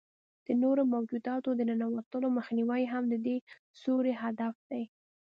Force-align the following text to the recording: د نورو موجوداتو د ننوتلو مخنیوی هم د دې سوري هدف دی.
د 0.47 0.47
نورو 0.63 0.83
موجوداتو 0.93 1.49
د 1.55 1.59
ننوتلو 1.69 2.27
مخنیوی 2.37 2.83
هم 2.93 3.03
د 3.09 3.15
دې 3.25 3.37
سوري 3.81 4.13
هدف 4.23 4.55
دی. 4.69 4.83